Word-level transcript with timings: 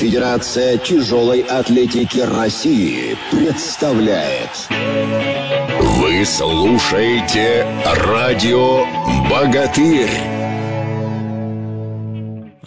Федерация 0.00 0.78
тяжелой 0.78 1.40
атлетики 1.42 2.20
России 2.20 3.18
представляет. 3.30 4.48
Вы 5.78 6.24
слушаете 6.24 7.66
радио 7.84 8.86
«Богатырь». 9.28 10.39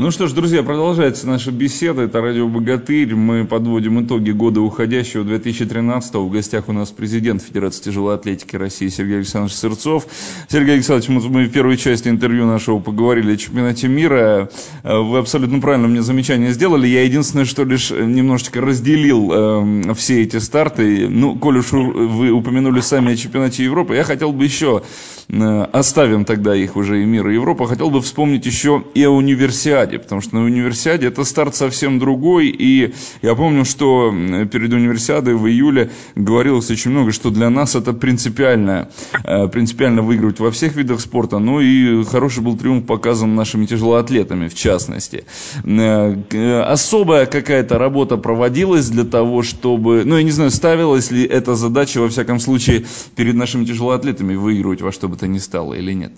Ну 0.00 0.10
что 0.10 0.28
ж, 0.28 0.32
друзья, 0.32 0.62
продолжается 0.62 1.26
наша 1.26 1.50
беседа. 1.50 2.00
Это 2.00 2.22
радио 2.22 2.48
«Богатырь». 2.48 3.14
Мы 3.14 3.44
подводим 3.44 4.02
итоги 4.02 4.30
года 4.30 4.62
уходящего 4.62 5.24
2013 5.24 6.14
-го. 6.14 6.26
В 6.26 6.30
гостях 6.30 6.70
у 6.70 6.72
нас 6.72 6.90
президент 6.90 7.42
Федерации 7.42 7.82
тяжелой 7.82 8.14
атлетики 8.14 8.56
России 8.56 8.88
Сергей 8.88 9.16
Александрович 9.16 9.56
Сырцов. 9.56 10.06
Сергей 10.48 10.76
Александрович, 10.76 11.10
мы 11.10 11.44
в 11.44 11.50
первой 11.50 11.76
части 11.76 12.08
интервью 12.08 12.46
нашего 12.46 12.78
поговорили 12.78 13.34
о 13.34 13.36
чемпионате 13.36 13.88
мира. 13.88 14.48
Вы 14.84 15.18
абсолютно 15.18 15.60
правильно 15.60 15.86
мне 15.86 16.00
замечание 16.00 16.52
сделали. 16.52 16.86
Я 16.86 17.02
единственное, 17.02 17.44
что 17.44 17.64
лишь 17.64 17.90
немножечко 17.90 18.62
разделил 18.62 19.30
э, 19.30 19.94
все 19.96 20.22
эти 20.22 20.38
старты. 20.38 21.08
Ну, 21.10 21.36
коль 21.36 21.58
уж 21.58 21.72
вы 21.72 22.30
упомянули 22.30 22.80
сами 22.80 23.12
о 23.12 23.16
чемпионате 23.16 23.64
Европы, 23.64 23.96
я 23.96 24.04
хотел 24.04 24.32
бы 24.32 24.44
еще, 24.44 24.82
э, 25.28 25.62
оставим 25.72 26.24
тогда 26.24 26.56
их 26.56 26.76
уже 26.76 27.02
и 27.02 27.04
мир 27.04 27.28
и 27.28 27.34
Европа, 27.34 27.66
хотел 27.66 27.90
бы 27.90 28.00
вспомнить 28.00 28.46
еще 28.46 28.82
и 28.94 29.04
о 29.04 29.10
универсиаде 29.10 29.89
универсиаде, 29.90 29.98
потому 29.98 30.20
что 30.20 30.34
на 30.36 30.44
универсиаде 30.44 31.06
это 31.08 31.24
старт 31.24 31.54
совсем 31.54 31.98
другой, 31.98 32.48
и 32.48 32.94
я 33.22 33.34
помню, 33.34 33.64
что 33.64 34.12
перед 34.50 34.72
универсиадой 34.72 35.34
в 35.34 35.46
июле 35.46 35.90
говорилось 36.14 36.70
очень 36.70 36.90
много, 36.90 37.12
что 37.12 37.30
для 37.30 37.50
нас 37.50 37.74
это 37.74 37.92
принципиально, 37.92 38.88
э, 39.24 39.48
принципиально 39.48 40.02
выигрывать 40.02 40.40
во 40.40 40.50
всех 40.50 40.76
видах 40.76 41.00
спорта, 41.00 41.38
ну 41.38 41.60
и 41.60 42.04
хороший 42.04 42.42
был 42.42 42.56
триумф 42.56 42.86
показан 42.86 43.34
нашими 43.34 43.66
тяжелоатлетами 43.66 44.48
в 44.48 44.54
частности. 44.54 45.24
Э, 45.64 46.62
особая 46.62 47.26
какая-то 47.26 47.78
работа 47.78 48.16
проводилась 48.16 48.88
для 48.88 49.04
того, 49.04 49.42
чтобы, 49.42 50.04
ну 50.04 50.16
я 50.16 50.22
не 50.22 50.32
знаю, 50.32 50.50
ставилась 50.50 51.10
ли 51.10 51.24
эта 51.24 51.54
задача 51.54 52.00
во 52.00 52.08
всяком 52.08 52.40
случае 52.40 52.84
перед 53.16 53.34
нашими 53.34 53.64
тяжелоатлетами 53.64 54.34
выигрывать 54.34 54.82
во 54.82 54.92
что 54.92 55.08
бы 55.08 55.16
то 55.16 55.26
ни 55.26 55.38
стало 55.38 55.74
или 55.74 55.92
нет? 55.94 56.12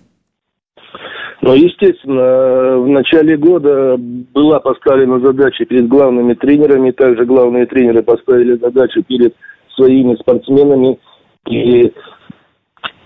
Но, 1.42 1.54
естественно, 1.54 2.78
в 2.78 2.88
начале 2.88 3.36
года 3.36 3.96
была 3.98 4.60
поставлена 4.60 5.18
задача 5.18 5.64
перед 5.64 5.88
главными 5.88 6.34
тренерами, 6.34 6.92
также 6.92 7.24
главные 7.24 7.66
тренеры 7.66 8.04
поставили 8.04 8.56
задачу 8.58 9.02
перед 9.02 9.34
своими 9.74 10.14
спортсменами 10.14 11.00
и 11.48 11.92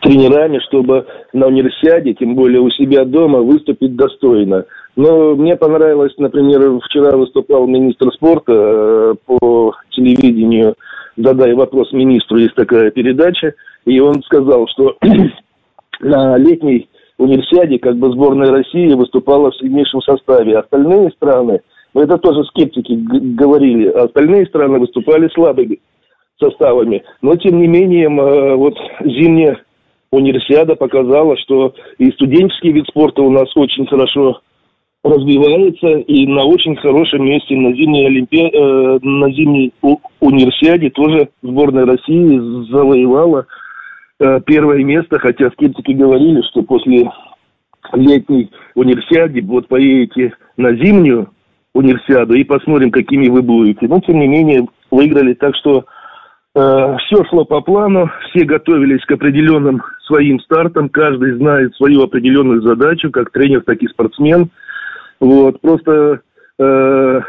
тренерами, 0.03 0.59
чтобы 0.69 1.07
на 1.33 1.47
универсиаде, 1.47 2.13
тем 2.13 2.35
более 2.35 2.61
у 2.61 2.69
себя 2.71 3.07
дома, 3.07 3.41
выступить 3.41 3.97
достойно. 3.97 4.67
Но 4.97 5.35
мне 5.35 5.57
понравилось, 5.57 6.13
например, 6.19 6.79
вчера 6.85 7.17
выступал 7.17 7.67
министр 7.67 8.13
спорта 8.13 8.53
э, 8.53 9.15
по 9.25 9.75
телевидению, 9.93 10.75
задай 11.17 11.55
вопрос 11.55 11.91
министру, 11.93 12.37
есть 12.37 12.55
такая 12.55 12.91
передача, 12.91 13.55
и 13.87 13.99
он 13.99 14.23
сказал, 14.25 14.67
что 14.69 14.99
на 16.01 16.37
летней 16.37 16.91
универсиаде 17.19 17.79
как 17.79 17.97
бы 17.97 18.11
сборная 18.13 18.51
России 18.51 18.95
выступала 18.95 19.51
в 19.51 19.57
сильнейшем 19.57 20.01
составе. 20.03 20.59
Остальные 20.59 21.11
страны, 21.11 21.61
ну 21.95 22.03
это 22.03 22.19
тоже 22.19 22.45
скептики 22.45 22.93
говорили, 22.93 23.89
остальные 23.89 24.47
страны 24.47 24.79
выступали 24.79 25.29
слабыми 25.35 25.79
составами. 26.39 27.03
Но 27.23 27.37
тем 27.37 27.61
не 27.61 27.69
менее, 27.69 28.07
э, 28.07 28.55
вот 28.55 28.75
зимняя 29.05 29.59
универсиада 30.11 30.77
показала, 30.77 31.37
что 31.39 31.75
и 31.99 32.11
студенческий 32.13 32.73
вид 32.73 32.87
спорта 32.89 33.23
у 33.23 33.31
нас 33.31 33.49
очень 33.57 33.87
хорошо 33.87 34.41
развивается 35.03 35.89
и 35.89 36.27
на 36.27 36.45
очень 36.45 36.77
хорошем 36.77 37.25
месте 37.25 37.55
на 37.57 37.73
зимней 37.73 38.07
олимпи... 38.07 38.51
э, 38.53 38.99
на 39.03 39.31
зимней 39.31 39.73
универсиаде 40.21 40.91
тоже 40.91 41.29
сборная 41.43 41.87
России 41.87 42.71
завоевала 42.71 43.47
первое 44.19 44.83
место, 44.83 45.19
хотя 45.19 45.51
скептики 45.51 45.93
говорили, 45.93 46.41
что 46.51 46.63
после 46.63 47.11
летней 47.93 48.51
универсиады 48.75 49.43
вот 49.43 49.69
поедете 49.69 50.33
на 50.57 50.75
зимнюю 50.75 51.31
универсиаду 51.75 52.35
и 52.35 52.45
посмотрим, 52.45 52.91
какими 52.91 53.29
вы 53.29 53.43
будете. 53.43 53.87
Но, 53.87 54.01
тем 54.01 54.19
не 54.19 54.29
менее, 54.29 54.67
выиграли. 54.91 55.35
Так 55.35 55.55
что 55.57 55.85
э, 56.55 56.97
все 57.07 57.25
шло 57.25 57.45
по 57.45 57.61
плану, 57.61 58.11
все 58.31 58.45
готовились 58.45 59.05
к 59.05 59.13
определенным 59.13 59.83
своим 60.07 60.41
стартам, 60.41 60.89
каждый 60.89 61.33
знает 61.33 61.75
свою 61.77 62.03
определенную 62.03 62.63
задачу, 62.63 63.11
как 63.11 63.31
тренер, 63.31 63.63
так 63.63 63.83
и 63.83 63.89
спортсмен. 63.89 64.49
Вот, 65.21 65.61
просто 65.61 66.21
э, 66.59 67.21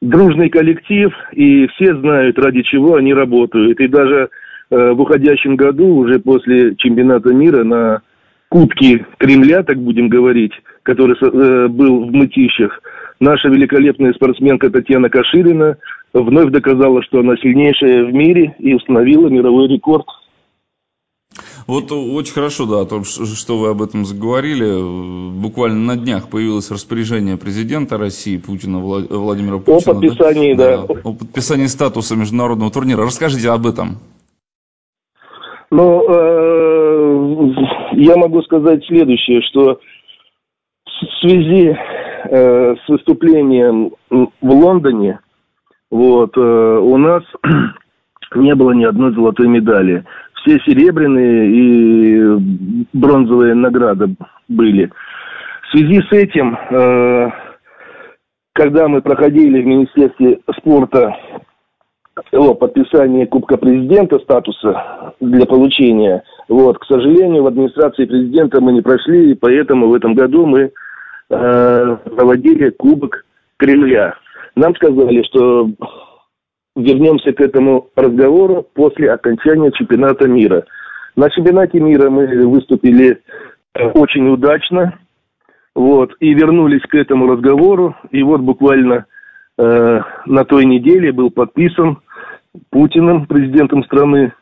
дружный 0.00 0.48
коллектив, 0.48 1.12
и 1.32 1.66
все 1.68 1.94
знают, 1.96 2.38
ради 2.38 2.62
чего 2.62 2.94
они 2.94 3.12
работают. 3.12 3.78
И 3.80 3.88
даже 3.88 4.24
Э, 4.24 4.28
в 4.70 5.00
уходящем 5.00 5.56
году, 5.56 5.96
уже 5.96 6.20
после 6.20 6.76
чемпионата 6.76 7.32
мира 7.32 7.64
на 7.64 8.02
Кубке 8.50 9.06
Кремля, 9.18 9.62
так 9.62 9.78
будем 9.78 10.08
говорить, 10.08 10.52
который 10.82 11.16
э, 11.20 11.68
был 11.68 12.04
в 12.04 12.12
Мытищах, 12.12 12.80
наша 13.20 13.48
великолепная 13.48 14.12
спортсменка 14.12 14.70
Татьяна 14.70 15.08
Каширина 15.08 15.76
вновь 16.12 16.50
доказала, 16.50 17.02
что 17.02 17.20
она 17.20 17.36
сильнейшая 17.36 18.04
в 18.04 18.12
мире 18.12 18.56
и 18.58 18.74
установила 18.74 19.28
мировой 19.28 19.68
рекорд. 19.68 20.06
Вот 21.68 21.92
очень 21.92 22.32
хорошо, 22.32 22.66
да, 22.66 22.80
о 22.80 22.86
том, 22.86 23.04
что 23.04 23.56
вы 23.56 23.68
об 23.68 23.82
этом 23.82 24.04
заговорили. 24.04 25.30
Буквально 25.38 25.94
на 25.94 25.96
днях 25.96 26.28
появилось 26.28 26.72
распоряжение 26.72 27.36
президента 27.36 27.98
России 27.98 28.36
Путина, 28.36 28.80
Владимира 28.80 29.58
Путина. 29.58 29.76
О 29.76 29.94
подписании, 29.94 30.54
да. 30.54 30.86
да. 30.86 30.94
О 31.04 31.12
подписании 31.12 31.66
статуса 31.66 32.16
международного 32.16 32.72
турнира. 32.72 33.04
Расскажите 33.04 33.48
об 33.50 33.68
этом. 33.68 33.98
Но 35.70 36.04
э, 36.08 37.48
я 37.92 38.16
могу 38.16 38.42
сказать 38.42 38.84
следующее, 38.86 39.40
что 39.42 39.78
в 40.84 41.20
связи 41.20 41.76
э, 42.24 42.74
с 42.76 42.88
выступлением 42.88 43.92
в 44.10 44.28
Лондоне, 44.42 45.20
вот, 45.90 46.36
э, 46.36 46.40
у 46.40 46.96
нас 46.96 47.22
не 48.34 48.54
было 48.54 48.72
ни 48.72 48.84
одной 48.84 49.14
золотой 49.14 49.46
медали. 49.46 50.04
Все 50.42 50.58
серебряные 50.66 51.50
и 51.52 52.86
бронзовые 52.92 53.54
награды 53.54 54.14
были. 54.48 54.90
В 55.62 55.78
связи 55.78 56.02
с 56.02 56.12
этим, 56.12 56.56
э, 56.56 57.30
когда 58.54 58.88
мы 58.88 59.02
проходили 59.02 59.62
в 59.62 59.66
Министерстве 59.66 60.40
спорта 60.58 61.16
о 62.32 62.54
подписании 62.54 63.24
Кубка 63.24 63.56
Президента 63.56 64.18
статуса 64.18 65.14
для 65.20 65.46
получения. 65.46 66.22
Вот, 66.48 66.78
к 66.78 66.84
сожалению, 66.86 67.44
в 67.44 67.46
администрации 67.46 68.04
президента 68.04 68.60
мы 68.60 68.72
не 68.72 68.80
прошли, 68.80 69.32
и 69.32 69.34
поэтому 69.34 69.88
в 69.88 69.94
этом 69.94 70.14
году 70.14 70.46
мы 70.46 70.70
э, 71.30 71.96
проводили 72.16 72.70
Кубок 72.70 73.24
Кремля. 73.56 74.14
Нам 74.56 74.74
сказали, 74.74 75.22
что 75.22 75.70
вернемся 76.76 77.32
к 77.32 77.40
этому 77.40 77.88
разговору 77.96 78.66
после 78.74 79.12
окончания 79.12 79.70
чемпионата 79.72 80.28
мира. 80.28 80.64
На 81.16 81.30
чемпионате 81.30 81.80
мира 81.80 82.10
мы 82.10 82.26
выступили 82.46 83.20
э, 83.74 83.90
очень 83.90 84.28
удачно, 84.28 84.98
вот, 85.74 86.12
и 86.20 86.34
вернулись 86.34 86.82
к 86.82 86.94
этому 86.94 87.26
разговору, 87.26 87.94
и 88.10 88.22
вот 88.22 88.40
буквально 88.40 89.06
э, 89.58 90.00
на 90.26 90.44
той 90.44 90.64
неделе 90.64 91.12
был 91.12 91.30
подписан 91.30 91.98
Путиным, 92.70 93.26
президентом 93.26 93.84
страны, 93.84 94.32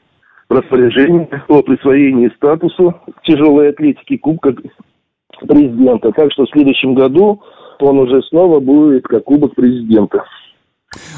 распоряжение 0.49 1.29
о 1.49 1.63
присвоении 1.63 2.33
статусу 2.37 2.95
тяжелой 3.25 3.71
атлетики 3.71 4.17
Кубка 4.17 4.55
президента. 5.47 6.11
Так 6.13 6.33
что 6.33 6.45
в 6.45 6.51
следующем 6.51 6.95
году 6.95 7.43
он 7.81 7.99
уже 7.99 8.23
снова 8.23 8.61
будет 8.61 9.05
как 9.05 9.25
Кубок 9.25 9.55
президента. 9.55 10.25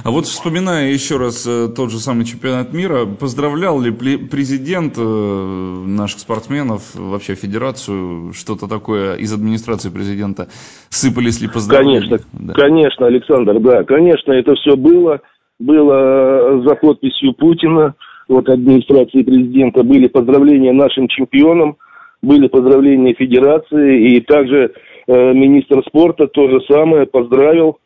А 0.04 0.10
вот 0.10 0.26
вспоминая 0.26 0.90
еще 0.90 1.16
раз 1.16 1.46
э, 1.46 1.68
тот 1.68 1.92
же 1.92 1.98
самый 1.98 2.24
чемпионат 2.24 2.72
мира, 2.72 3.06
поздравлял 3.06 3.80
ли 3.80 3.92
президент 3.92 4.94
э, 4.98 5.00
наших 5.00 6.18
спортсменов, 6.18 6.96
вообще 6.96 7.36
федерацию, 7.36 8.32
что-то 8.32 8.66
такое 8.66 9.14
из 9.14 9.32
администрации 9.32 9.90
президента? 9.90 10.48
Сыпались 10.88 11.40
ли 11.40 11.46
поздравления? 11.46 12.00
Конечно, 12.00 12.18
да. 12.32 12.54
конечно, 12.54 13.06
Александр, 13.06 13.60
да, 13.60 13.84
конечно, 13.84 14.32
это 14.32 14.56
все 14.56 14.76
было 14.76 15.20
было 15.60 15.94
э, 15.94 16.62
за 16.66 16.74
подписью 16.74 17.34
Путина, 17.34 17.94
вот 18.28 18.48
администрации 18.48 19.22
президента, 19.22 19.82
были 19.82 20.08
поздравления 20.08 20.72
нашим 20.72 21.06
чемпионам, 21.08 21.76
были 22.22 22.48
поздравления 22.48 23.14
Федерации, 23.14 24.16
и 24.16 24.20
также 24.20 24.72
э, 25.06 25.32
министр 25.32 25.82
спорта 25.86 26.26
то 26.26 26.48
же 26.48 26.60
самое 26.68 27.06
поздравил, 27.06 27.78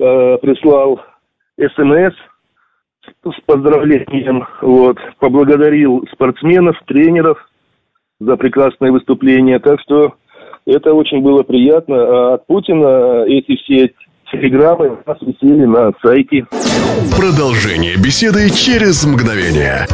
э, 0.00 0.38
прислал 0.38 1.00
СМС 1.58 2.14
с 3.24 3.40
поздравлением, 3.46 4.46
вот, 4.62 4.98
поблагодарил 5.18 6.04
спортсменов, 6.12 6.76
тренеров 6.86 7.38
за 8.20 8.36
прекрасное 8.36 8.90
выступление, 8.90 9.58
так 9.58 9.80
что 9.80 10.14
это 10.66 10.92
очень 10.92 11.22
было 11.22 11.42
приятно. 11.42 11.96
А 11.96 12.34
от 12.34 12.46
Путина 12.46 13.24
эти 13.26 13.56
все 13.56 13.92
телеграммы 14.32 14.98
нас 15.06 15.18
висели 15.20 15.64
на 15.64 15.92
сайте. 16.02 16.46
Продолжение 17.16 17.96
беседы 17.96 18.50
через 18.50 19.04
мгновение. 19.04 19.86